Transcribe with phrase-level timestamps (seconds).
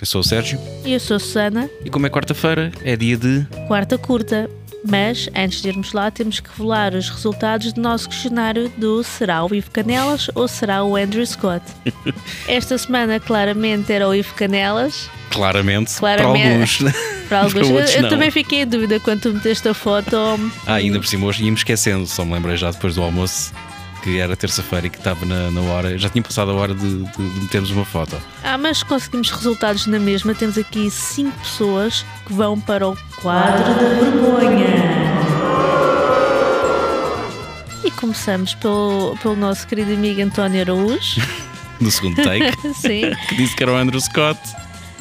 [0.00, 3.16] Eu sou o Sérgio E eu sou a Susana, e como é quarta-feira, é dia
[3.16, 3.46] de.
[3.66, 4.48] quarta curta.
[4.88, 9.44] Mas, antes de irmos lá, temos que revelar os resultados do nosso questionário do será
[9.44, 11.64] o Ivo Canelas ou será o Andrew Scott.
[12.46, 15.10] Esta semana, claramente, era o Ivo Canelas.
[15.30, 16.38] Claramente, Claramente.
[16.38, 16.78] para alguns.
[17.28, 17.52] Para alguns.
[17.54, 20.16] Para outros, eu eu também fiquei em dúvida quando tu meteste a foto.
[20.64, 23.52] ah, ainda por cima hoje ia-me esquecendo, só me lembrei já depois do almoço
[24.06, 25.98] que era terça-feira e que estava na, na hora.
[25.98, 28.16] Já tinha passado a hora de, de- de metermos uma foto.
[28.44, 30.32] Ah, mas conseguimos resultados na mesma.
[30.32, 34.66] Temos aqui cinco pessoas que vão para o quadro da vergonha.
[37.84, 41.20] E começamos pelo, pelo nosso querido amigo António Araújo.
[41.78, 43.10] No segundo take, Sim.
[43.28, 44.40] que disse que era o Andrew Scott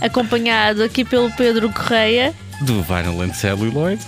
[0.02, 4.04] acompanhado aqui pelo Pedro Correia, do Violent Celluloid.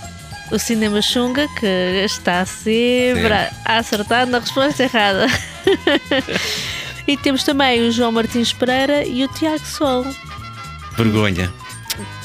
[0.50, 1.66] O Cinema Xunga, que
[2.04, 3.32] está sempre
[3.64, 5.26] a acertar na resposta errada.
[7.06, 10.06] e temos também o João Martins Pereira e o Tiago Sol.
[10.96, 11.52] Vergonha.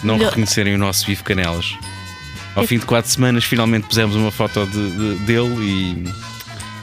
[0.03, 1.75] Não reconhecerem o nosso Vivo Canelas.
[2.55, 5.55] Ao fim de quatro semanas, finalmente pusemos uma foto de- de- dele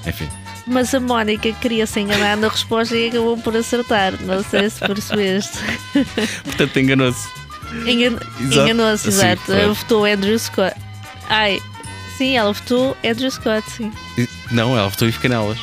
[0.04, 0.08] e.
[0.08, 0.28] Enfim.
[0.66, 4.14] Mas a Mónica queria se enganar na resposta e acabou por acertar.
[4.22, 5.58] Não sei se percebeste.
[6.44, 7.28] Portanto, enganou-se.
[7.86, 8.60] Engan- Exato.
[8.68, 9.42] Enganou-se, Sim, exato.
[9.46, 9.74] pronto.
[9.74, 10.74] votou Andrew Scott.
[11.30, 11.60] Ai,
[12.18, 13.90] sim, ela votou Andrew Scott, sim.
[14.50, 15.58] Não, ela votou Ivo Canelas.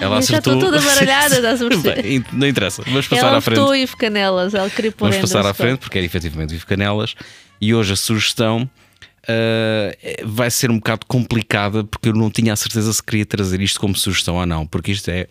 [0.00, 0.54] Ela Eu já acertou.
[0.54, 2.02] estou toda baralhada, perceber?
[2.04, 2.82] Bem, não interessa.
[2.82, 3.58] Vamos passar ela à frente.
[3.58, 5.56] votou Ivo Canelas, ela queria pôr Vamos passar à Scott.
[5.56, 7.14] frente, porque era efetivamente Ivo Canelas.
[7.60, 8.70] E hoje a sugestão
[10.02, 13.60] é- vai ser um bocado complicada, porque eu não tinha a certeza se queria trazer
[13.60, 15.26] isto como sugestão ou não, porque isto é,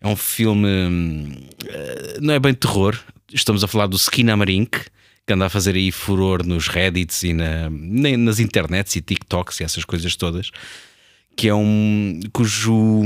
[0.00, 1.48] é um filme.
[1.70, 2.98] ah, não é bem terror.
[3.32, 4.80] Estamos a falar do Skin Amarink,
[5.28, 9.64] que anda a fazer aí furor nos Reddits e na, nas internets e TikToks e
[9.64, 10.50] essas coisas todas
[11.36, 13.02] que é um cujo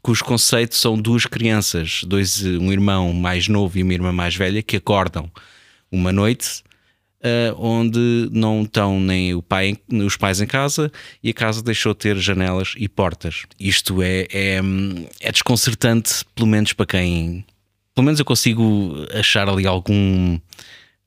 [0.00, 4.62] cujo conceito são duas crianças, dois um irmão mais novo e uma irmã mais velha
[4.62, 5.30] que acordam
[5.90, 6.62] uma noite
[7.22, 10.90] ah, onde não estão nem o pai, os pais em casa
[11.22, 13.42] e a casa deixou de ter janelas e portas.
[13.58, 14.60] Isto é, é,
[15.20, 17.44] é desconcertante, pelo menos para quem.
[17.94, 20.38] Pelo menos eu consigo achar ali algum.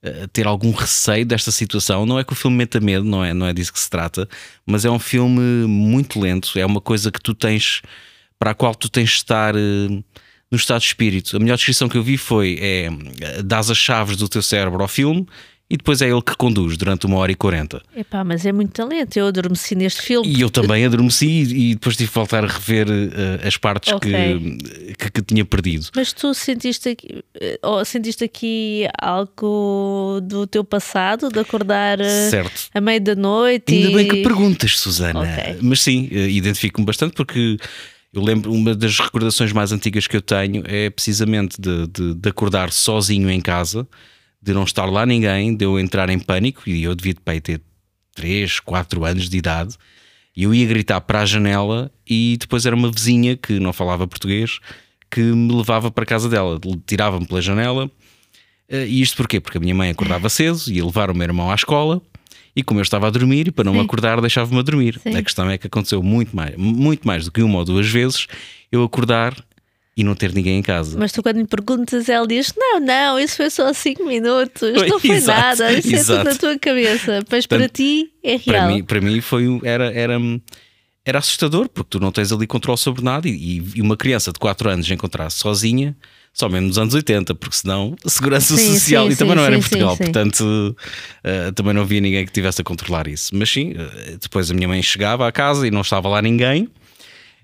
[0.04, 2.06] Uh, ter algum receio desta situação.
[2.06, 4.28] Não é que o filme meta medo, não é, não é disso que se trata,
[4.66, 6.58] mas é um filme muito lento.
[6.58, 7.82] É uma coisa que tu tens.
[8.40, 9.56] para a qual tu tens de estar.
[9.56, 10.04] uh,
[10.52, 11.38] no estado de espírito.
[11.38, 12.90] A melhor descrição que eu vi foi: é,
[13.42, 15.26] dás as chaves do teu cérebro ao filme
[15.72, 17.82] e depois é ele que conduz durante uma hora e quarenta.
[17.96, 19.16] Epá, mas é muito talento.
[19.16, 20.28] Eu adormeci neste filme.
[20.28, 24.12] E eu também adormeci e depois tive que voltar a rever eh, as partes Ok.
[24.12, 25.88] que, que, que tinha perdido.
[25.96, 27.24] Mas tu sentiste aqui,
[27.64, 32.70] oh, sentiste aqui algo do teu passado, de acordar eh, Certo.
[32.74, 33.74] à meia da noite?
[33.74, 33.96] Ainda e...
[33.96, 35.22] bem que perguntas, Susana.
[35.22, 35.58] Ok.
[35.62, 37.58] Mas sim, identifico-me bastante porque
[38.14, 42.30] eu lembro, uma das recordações mais antigas que eu tenho é precisamente de, de, de
[42.30, 43.88] acordar sozinho em casa,
[44.42, 47.62] de não estar lá ninguém, de eu entrar em pânico, e eu devia de ter
[48.16, 49.76] 3, 4 anos de idade,
[50.36, 54.08] e eu ia gritar para a janela e depois era uma vizinha que não falava
[54.08, 54.60] português
[55.10, 56.58] que me levava para a casa dela,
[56.88, 57.92] tirava-me pela janela.
[58.70, 59.42] Eh, E isto porquê?
[59.42, 62.02] Porque a minha mãe acordava cedo, ia levar o meu irmão à escola
[62.56, 63.86] e como eu estava a dormir e para não me Sim.
[63.86, 65.00] acordar deixava-me a dormir.
[65.04, 65.16] Sim.
[65.16, 68.28] A questão é que aconteceu muito mais, muito mais do que uma ou duas vezes
[68.72, 69.36] eu acordar
[70.02, 70.98] e não ter ninguém em casa.
[70.98, 75.00] Mas tu, quando lhe perguntas, ela diz: Não, não, isso foi só 5 minutos, não
[75.00, 76.20] foi exato, nada, isso é exato.
[76.22, 77.24] tudo na tua cabeça.
[77.30, 78.44] Mas para ti é real.
[78.46, 80.20] para mim, para mim foi, era, era,
[81.06, 84.40] era assustador porque tu não tens ali controle sobre nada e, e uma criança de
[84.40, 85.96] 4 anos encontrar-se sozinha,
[86.34, 89.38] só mesmo nos anos 80, porque senão a segurança Sim, social sim, e também sim,
[89.38, 90.76] não era em Portugal, portanto
[91.24, 93.36] eh, também não havia ninguém que tivesse a controlar isso.
[93.36, 96.68] Mas sim, eh, depois a minha mãe chegava à casa e não estava lá ninguém.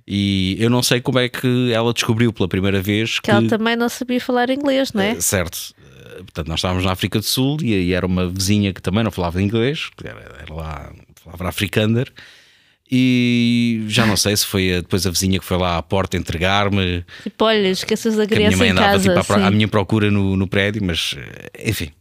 [0.07, 3.75] E eu não sei como é que ela descobriu pela primeira vez que ela também
[3.75, 5.13] não sabia falar inglês, não é?
[5.13, 5.55] Uh, certo.
[5.77, 9.03] Uh, Portanto, nós estávamos na África do Sul e, e era uma vizinha que também
[9.03, 10.91] não falava inglês, que era, era lá,
[11.21, 12.11] falava afrikaner.
[12.89, 16.15] E já não sei se foi a- depois a vizinha que foi lá à porta
[16.15, 19.21] entregar-me, Tipo, olha, esqueças da que a minha criança mãe andava casa.
[19.21, 21.17] tipo, à, à minha procura no, no prédio, mas uh,
[21.65, 21.91] enfim,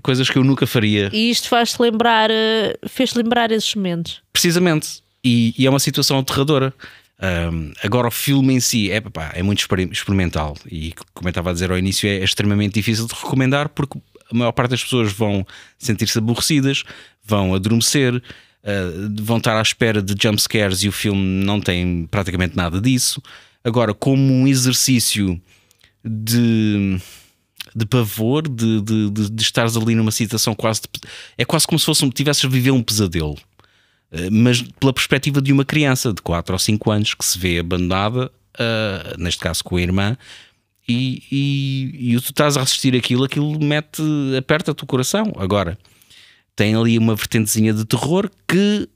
[0.00, 1.10] coisas que eu nunca faria.
[1.12, 4.22] E isto faz-te lembrar, eh, fez lembrar esses momentos.
[4.32, 5.02] Precisamente.
[5.24, 6.72] E, e é uma situação aterradora.
[7.20, 11.30] Um, agora, o filme em si é, pá, é muito exper- experimental e, como eu
[11.30, 13.98] estava a dizer ao início, é extremamente difícil de recomendar porque
[14.30, 15.44] a maior parte das pessoas vão
[15.78, 16.84] sentir-se aborrecidas,
[17.24, 22.06] vão adormecer, uh, vão estar à espera de jump scares e o filme não tem
[22.10, 23.20] praticamente nada disso.
[23.64, 25.40] Agora, como um exercício
[26.04, 26.98] de
[27.74, 30.88] de pavor, de, de, de, de estares ali numa situação quase de,
[31.36, 33.36] é quase como se fosse um, tivesses a viver um pesadelo.
[34.10, 37.58] Eh, mas pela perspectiva de uma criança de 4 ou 5 anos que se vê
[37.58, 40.16] abandonada, ah, neste caso com a irmã,
[40.88, 44.02] e, e, e tu estás a assistir aquilo, aquilo mete,
[44.36, 45.32] aperta-te o coração.
[45.36, 45.78] Agora,
[46.56, 48.88] tem ali uma vertentezinha de terror que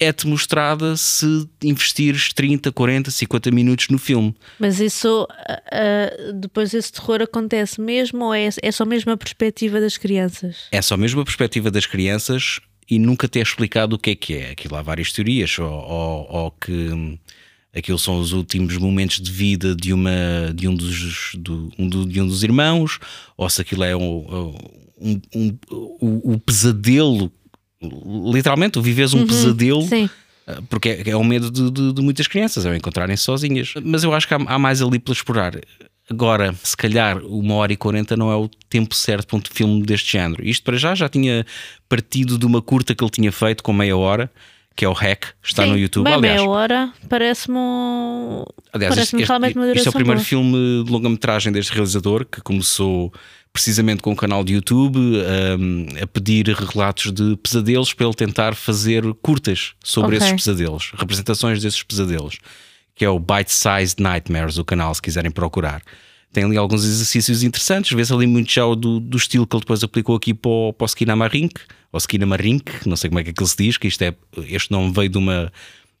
[0.00, 4.34] é-te mostrada se investires 30, 40, 50 minutos no filme.
[4.58, 9.80] Mas isso, uh, depois esse terror acontece mesmo ou é, é só mesmo a perspectiva
[9.80, 10.66] das crianças?
[10.72, 14.14] É só mesmo a perspectiva das crianças e nunca te é explicado o que é
[14.14, 14.50] que é.
[14.50, 17.18] Aquilo há várias teorias, ou, ou, ou que
[17.74, 22.20] aquilo são os últimos momentos de vida de, uma, de, um, dos, do, um, de
[22.20, 22.98] um dos irmãos,
[23.36, 24.54] ou se aquilo é um,
[25.00, 27.32] um, um o, o, pesadelo
[28.32, 29.82] literalmente, tu vives um uhum, pesadelo.
[29.82, 30.08] Sim.
[30.46, 33.74] Ah, porque é, é o medo de, de, de, muitas crianças, é encontrarem-se sozinhas.
[33.82, 35.52] Mas eu acho que há, há, mais ali para explorar.
[36.12, 39.82] Agora, se calhar, uma hora e quarenta não é o tempo certo para um filme
[39.82, 40.46] deste género.
[40.46, 41.46] Isto para já já tinha
[41.88, 44.30] partido de uma curta que ele tinha feito com meia hora,
[44.76, 46.04] que é o Hack, está Sim, no YouTube.
[46.04, 47.56] Bem, Aliás, meia hora parece-me.
[48.74, 50.24] Aliás, parece este, este, uma este é o primeiro boa.
[50.24, 53.10] filme de longa-metragem deste realizador que começou
[53.54, 58.54] precisamente com o canal de YouTube um, a pedir relatos de pesadelos para ele tentar
[58.54, 60.28] fazer curtas sobre okay.
[60.28, 62.38] esses pesadelos, representações desses pesadelos,
[62.94, 65.82] que é o Bite Sized Nightmares, o canal, se quiserem procurar.
[66.32, 69.84] Tem ali alguns exercícios interessantes, vê-se ali muito já do, do estilo que ele depois
[69.84, 71.60] aplicou aqui para o, para o Skinamarink,
[71.92, 74.14] ou Skinamarink, não sei como é que aquilo se diz, que isto é,
[74.48, 75.52] este nome veio de uma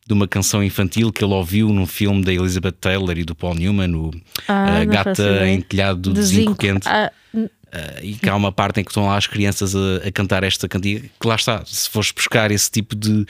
[0.06, 3.54] de uma canção infantil que ele ouviu num filme da Elizabeth Taylor e do Paul
[3.54, 4.10] Newman, o
[4.48, 6.88] ah, Gata em Telhado de, Zinco, Quente.
[6.88, 7.48] Ah, uh,
[8.02, 10.68] e que há uma parte em que estão lá as crianças a, a, cantar esta
[10.68, 13.24] cantiga, que lá está, se fores buscar esse tipo de,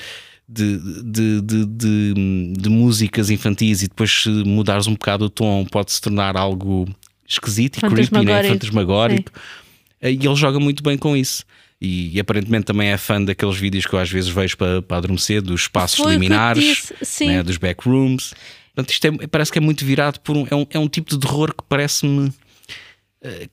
[0.52, 5.92] de, de, de, de músicas infantis e depois se mudares um bocado o tom, pode
[5.92, 6.88] se tornar algo
[7.26, 8.42] esquisito e creepy, né?
[8.44, 9.32] fantasmagórico.
[9.34, 10.08] Sim.
[10.08, 11.44] E ele joga muito bem com isso.
[11.80, 14.98] E, e, aparentemente também é fã daqueles vídeos que eu às vezes vejo para, para
[14.98, 18.34] adormecer, dos espaços Foi liminares, né, dos backrooms.
[18.74, 20.46] Portanto, isto é, parece que é muito virado por um.
[20.48, 22.32] É um, é um tipo de terror que parece-me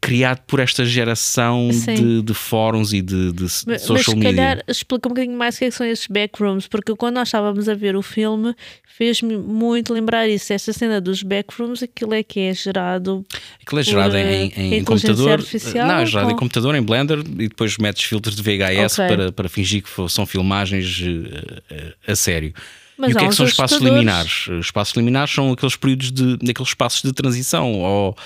[0.01, 4.33] criado por esta geração de, de, fóruns e de, de mas, social mas, se media.
[4.33, 7.27] calhar explica um bocadinho mais o que, é que são esses backrooms, porque quando nós
[7.27, 8.56] estávamos a ver o filme
[9.00, 13.25] fez-me muito lembrar isso, essa cena dos backrooms, aquilo é que é gerado.
[13.62, 15.31] Aquilo é gerado por, em, em, em computador.
[15.31, 16.33] Artificial, não, é gerado com...
[16.33, 19.07] em computador, em Blender, e depois metes filtros de VHS okay.
[19.07, 22.54] para, para fingir que são filmagens uh, a sério.
[22.98, 24.50] Mas e o que é que são espaços liminares?
[24.60, 28.18] Espaços liminares são aqueles períodos de, aqueles espaços de transição ou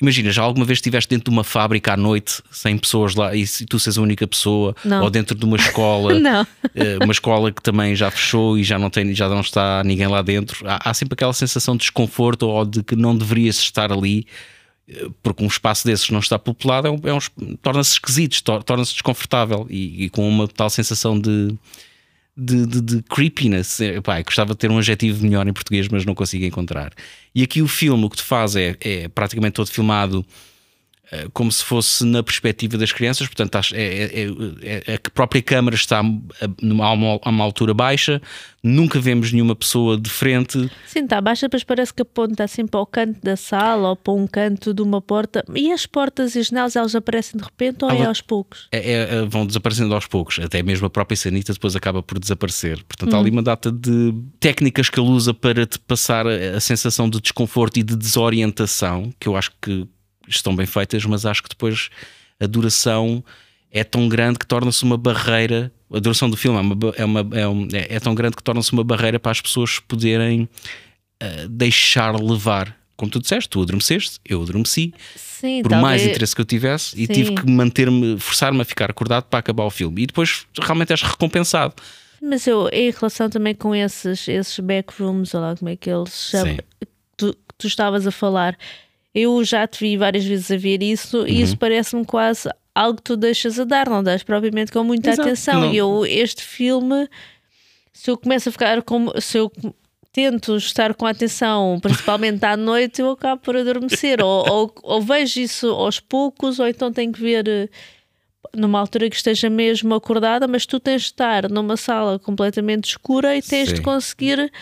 [0.00, 3.44] imagina, já alguma vez estiveste dentro de uma fábrica à noite sem pessoas lá e
[3.68, 5.02] tu seres a única pessoa, não.
[5.02, 6.12] ou dentro de uma escola,
[6.74, 10.06] eh, uma escola que também já fechou e já não, tem, já não está ninguém
[10.06, 13.92] lá dentro, há, há sempre aquela sensação de desconforto ou de que não deverias estar
[13.92, 14.26] ali
[14.88, 18.92] eh, porque um espaço desses não está populado é um, é um torna-se esquisito, torna-se
[18.92, 21.54] desconfortável e, e, com uma tal sensação de
[22.38, 23.80] de, de, de creepiness.
[23.80, 26.92] Epá, gostava de ter um adjetivo melhor em português, mas não consigo encontrar.
[27.34, 30.24] E aqui o filme, o que te faz é, é praticamente todo filmado
[31.32, 34.26] como se fosse na perspectiva das crianças, portanto, é, é,
[34.62, 38.20] é, é a própria câmara está a uma, a uma, altura baixa,
[38.62, 40.70] nunca vemos nenhuma pessoa de frente.
[40.86, 44.12] Sim, está baixa, mas parece que aponta assim para o canto da sala ou para
[44.12, 45.42] um canto de uma porta.
[45.54, 48.68] E as portas e as janelas elas aparecem de repente ou Ela, é aos poucos?
[48.70, 52.84] É, é, vão desaparecendo aos poucos, até mesmo a própria Sanita depois acaba por desaparecer.
[52.84, 53.16] Portanto, hum.
[53.16, 57.08] há ali uma data de técnicas que ele usa para te passar a, a sensação
[57.08, 59.88] de desconforto e de desorientação, que eu acho que
[60.28, 61.88] estão bem feitas, mas acho que depois
[62.40, 63.24] a duração
[63.70, 65.72] é tão grande que torna-se uma barreira.
[65.92, 68.42] A duração do filme é, uma, é, uma, é, um, é, é tão grande que
[68.42, 70.42] torna-se uma barreira para as pessoas poderem
[71.22, 72.76] uh, deixar levar.
[72.96, 74.92] Como tu disseste, tu adormeceste, eu adormeci.
[75.14, 77.02] Sim, por mais interesse que eu tivesse, Sim.
[77.02, 80.02] e tive que manter-me, forçar-me a ficar acordado para acabar o filme.
[80.02, 81.74] E depois realmente és recompensado.
[82.20, 86.30] Mas eu, em relação também com esses, esses backrooms, ou lá como é que eles
[86.30, 86.58] chamam,
[87.16, 88.58] tu, tu estavas a falar,
[89.14, 91.26] eu já te vi várias vezes a ver isso uhum.
[91.26, 95.10] e isso parece-me quase algo que tu deixas a dar, não das propriamente com muita
[95.10, 95.28] Exato.
[95.28, 95.72] atenção.
[95.72, 97.08] E eu, este filme,
[97.92, 99.08] se eu começo a ficar com.
[99.20, 99.50] Se eu
[100.12, 104.22] tento estar com atenção, principalmente à noite, eu acabo por adormecer.
[104.22, 107.68] ou, ou, ou, vejo isso aos poucos, ou então tenho que ver eh,
[108.54, 113.36] numa altura que esteja mesmo acordada, mas tu tens de estar numa sala completamente escura
[113.36, 113.74] e tens Sim.
[113.76, 114.52] de conseguir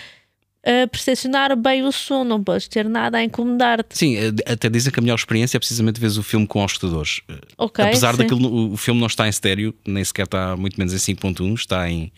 [0.66, 3.96] uh, percepcionar bem o som, não podes ter nada a incomodar-te.
[3.96, 6.72] Sim, eh, até dizem que a melhor experiência é precisamente ver o filme com os
[6.72, 7.20] escutadores.
[7.56, 8.18] Okay, Apesar sim.
[8.18, 11.88] daquilo, o filme não está em estéreo, nem sequer está muito menos em 5.1, está
[11.88, 12.12] em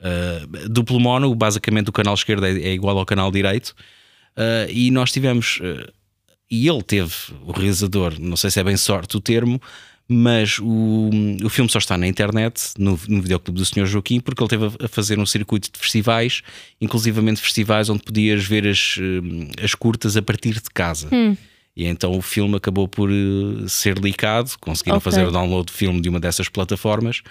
[0.00, 3.74] uh, duplo mono, basicamente o canal esquerdo é, é igual ao canal direito.
[4.36, 5.90] Uh, e nós tivemos, uh,
[6.50, 9.60] e ele teve, o realizador, não sei se é bem sorte o termo,
[10.08, 11.10] mas o,
[11.44, 13.86] o filme só está na internet, no, no videoclube do Sr.
[13.86, 16.42] Joaquim, porque ele teve a fazer um circuito de festivais,
[16.80, 21.08] inclusivamente festivais onde podias ver as, eh, as curtas a partir de casa.
[21.12, 21.36] Hum.
[21.76, 25.10] E então o filme acabou por uh, ser licado, conseguiram Ok.
[25.10, 27.22] fazer o download do filme de uma dessas plataformas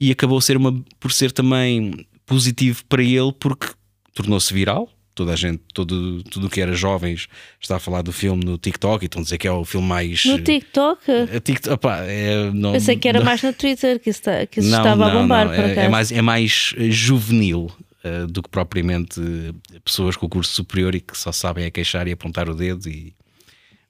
[0.00, 3.68] e acabou ser uma, por ser também positivo para ele porque
[4.12, 4.90] tornou-se viral.
[5.18, 7.26] Toda a gente, todo, tudo o que era jovens
[7.60, 9.84] está a falar do filme no TikTok e estão a dizer que é o filme
[9.84, 10.24] mais.
[10.24, 11.10] No TikTok?
[11.34, 14.46] A TikTok, opá, é, não, Pensei que era não- mais no Twitter que isso, tá-
[14.46, 17.68] que isso não, estava a bombar, é, é mais, é mais eh, juvenil
[18.04, 21.70] eh, do que propriamente eh, pessoas com o curso superior e que só sabem é
[21.72, 22.88] queixar e apontar o dedo.
[22.88, 23.12] E...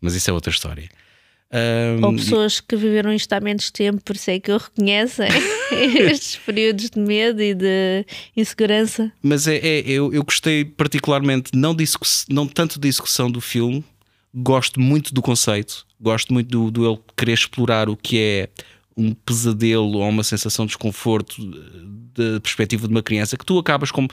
[0.01, 0.89] Mas isso é outra história.
[1.51, 5.29] Ahm, Ou pessoas que viveram isto há menos tempo, por isso é que o reconhecem
[5.73, 8.05] estes períodos de medo e de
[8.37, 9.11] insegurança.
[9.23, 11.75] Mas é, é- eu, eu gostei particularmente, não,
[12.29, 13.83] não tanto da execução do filme,
[14.35, 18.49] gosto muito do conceito, gosto muito do, do ele querer explorar o que é
[18.97, 23.57] um pesadelo ou uma sensação de desconforto eh, da perspectiva de uma criança que tu
[23.59, 24.09] acabas como,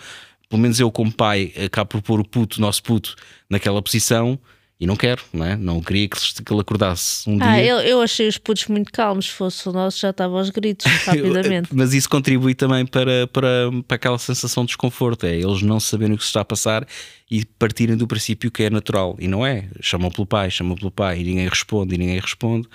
[0.47, 3.15] pelo menos eu como pai, acabo por pôr o puto, o nosso puto,
[3.49, 4.39] naquela posição
[4.79, 5.55] e não quero, não é?
[5.55, 7.65] Não queria que, que ele acordasse um Ah, dia.
[7.65, 10.85] eu, eu achei os putos muito calmos, se fosse o nosso já estava aos gritos
[11.05, 11.69] rapidamente.
[11.73, 13.47] Mas isso contribui também para, para,
[13.87, 15.25] para aquela sensação de desconforto.
[15.25, 16.85] É eles não saberem o que se está a passar
[17.31, 19.15] e partirem do princípio que é natural.
[19.19, 19.69] E não é.
[19.81, 22.67] Chamam pelo pai, chamam pelo pai e ninguém responde e ninguém responde.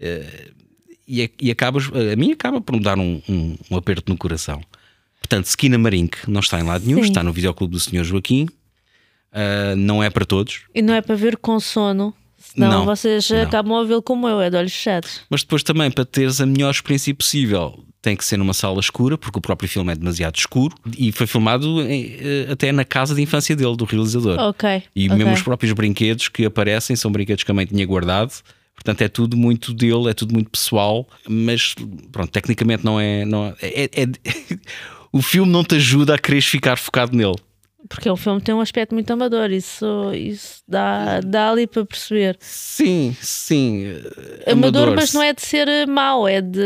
[0.00, 0.50] Eh,
[1.08, 4.60] E, e acabas, a mim acaba por me dar um, um, um aperto no coração.
[5.20, 7.08] Portanto, Skinna Marink não está em lado nenhum, Sim.
[7.10, 8.02] está no videoclube do Sr.
[8.02, 8.48] Joaquim.
[9.38, 13.28] Ah, não é para todos, E não é para ver com sono, senão Não, vocês
[13.28, 13.42] não.
[13.42, 15.20] acabam a vê-lo como eu, é de olhos fechados.
[15.28, 19.18] mas depois também para teres a melhor experiência possível tem que ser numa sala escura,
[19.18, 23.16] porque o próprio filme é demasiado escuro e foi filmado em, eh, até na casa
[23.16, 24.38] de infância dele, do realizador.
[24.38, 24.82] Ok.
[24.94, 25.16] E ok.
[25.18, 28.32] mesmo os próprios brinquedos que aparecem são brinquedos que a mãe tinha guardado.
[28.76, 31.74] Portanto, é tudo muito dele, é tudo muito pessoal, mas
[32.12, 33.24] pronto, tecnicamente não é.
[33.24, 34.06] Não é, é- é-
[35.12, 37.34] o filme não te ajuda a quereres ficar focado nele.
[37.88, 42.36] Porque o filme tem um aspecto muito amador, isso, isso dá, dá ali para perceber.
[42.40, 43.84] Sim, sim.
[44.44, 46.58] eh, Amador, amador, mas não é de ser eh, mau, é de.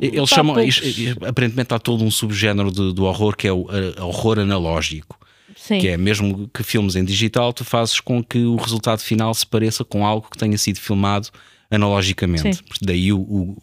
[0.00, 0.54] Eles Pá, chamam.
[0.54, 0.80] poucos.
[1.28, 5.18] aparentemente há todo um subgénero de- do horror que é o eh, horror analógico.
[5.54, 5.80] Sim.
[5.80, 9.46] Que é mesmo que filmes em digital, tu fazes com que o resultado final se
[9.46, 11.28] pareça com algo que tenha sido filmado
[11.70, 12.62] analogicamente.
[12.80, 13.56] Daí o, o-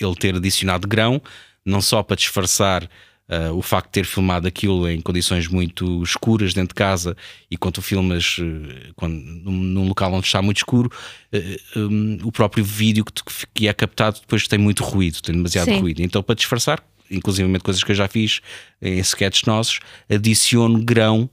[0.00, 1.20] ele ter adicionado grão,
[1.64, 2.88] não só para disfarçar
[3.30, 7.16] ah, o facto de ter filmado aquilo em condições muito escuras dentro de casa
[7.50, 10.90] e quando tu filmas eh, quando, num, num local onde está muito escuro,
[11.32, 15.34] eh, um, o próprio vídeo que, tu- que é captado depois tem muito ruído, tem
[15.34, 15.80] demasiado Sim.
[15.80, 16.00] ruído.
[16.02, 18.40] Então, para disfarçar, inclusive coisas que eu já fiz
[18.82, 21.30] em sketches nossos, adiciono grão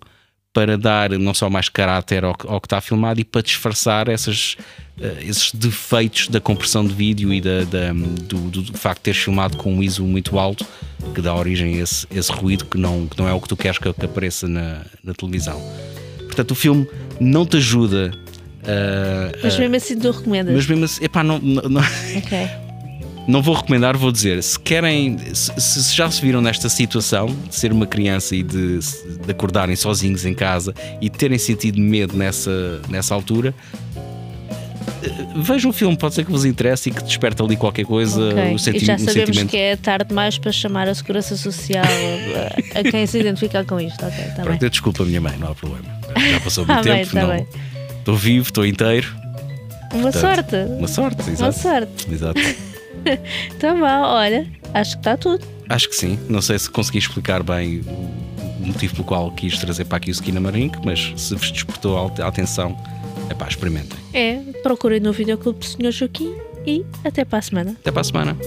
[0.58, 4.08] para dar não só mais caráter ao, que- ao que está filmado e para disfarçar
[4.10, 4.56] essas,
[5.00, 9.20] eh, esses defeitos da compressão de vídeo e da, da- do, do facto de teres
[9.22, 10.66] filmado com um ISO muito alto
[11.14, 13.56] que dá origem a esse, esse ruído que não, que não é o que tu
[13.56, 15.62] queres que, que apareça na, na televisão.
[16.26, 16.88] Portanto, o filme
[17.20, 18.12] não te ajuda
[18.64, 19.38] a.
[19.44, 20.56] Mas mesmo assim tu recomendas.
[20.56, 21.82] mas mesmo assim, epá, não, não, não-
[22.18, 22.50] Ok.
[23.28, 27.72] não vou recomendar, vou dizer, se querem, se, já se viram nesta situação de ser
[27.74, 33.14] uma criança e de, de acordarem sozinhos em casa e terem sentido medo nessa, nessa
[33.14, 33.54] altura,
[35.04, 38.30] eh, vejam um filme, pode ser que vos interesse e que desperte ali qualquer coisa,
[38.30, 38.54] ok.
[38.56, 39.50] o, senti e já um sabemos sentimento.
[39.50, 41.84] que é tarde demais para chamar a Segurança Social
[42.76, 44.06] a, a quem se identifica com isto.
[44.06, 44.44] Ok, está bem.
[44.46, 45.86] Pronto, eu desculpa a minha mãe, não há problema.
[46.32, 47.48] Já passou Tá muito bem, tempo, tá não-
[48.00, 49.08] estou vivo, estou inteiro.
[49.94, 50.56] Uma Portanto, sorte.
[50.78, 51.60] Uma sorte, Uma exato.
[51.60, 52.14] sorte.
[52.14, 52.67] exato.
[53.56, 55.46] Então vá, olha, acho que está tudo.
[55.70, 56.18] Acho que sim.
[56.30, 60.14] Não sei se consegui explicar bem o, motivo pelo qual quis trazer para aqui o
[60.14, 62.78] Skinna Marink, mas se vos despertou a a atenção,
[63.30, 63.98] é pá, experimentem.
[64.14, 65.92] É, procurem no videoclube do Sr.
[65.92, 66.36] Joaquim
[66.66, 67.72] e até para a semana.
[67.80, 68.38] Até para a semana.